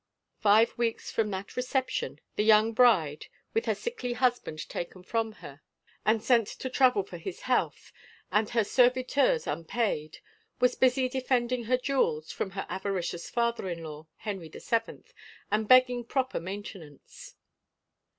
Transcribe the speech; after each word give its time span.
Five 0.39 0.75
weeks 0.79 1.11
from 1.11 1.29
that 1.29 1.55
reception, 1.55 2.19
the 2.35 2.41
young 2.43 2.73
bride, 2.73 3.27
with 3.53 3.65
her 3.67 3.75
sickly 3.75 4.13
husband 4.13 4.67
taken 4.67 5.03
from 5.03 5.33
her 5.33 5.59
93 5.59 5.59
THE 5.59 5.59
FAVOR 5.59 5.83
OF 5.83 6.05
KINGS 6.05 6.11
and 6.11 6.23
sent 6.23 6.47
to 6.59 6.69
travel 6.71 7.03
for 7.03 7.17
his 7.19 7.41
health, 7.41 7.93
and 8.31 8.49
her 8.49 8.63
serviteurs 8.63 9.45
unpaid, 9.45 10.17
was 10.59 10.73
busy 10.73 11.07
defending 11.07 11.65
her 11.65 11.77
jewels 11.77 12.31
from 12.31 12.49
her 12.57 12.65
avari 12.67 13.07
cious 13.07 13.29
father 13.29 13.69
in 13.69 13.83
law, 13.83 14.07
Henry 14.15 14.49
the 14.49 14.59
Seventh, 14.59 15.13
and 15.51 15.67
begging 15.67 16.03
proper 16.03 16.39
maintenance. 16.39 17.35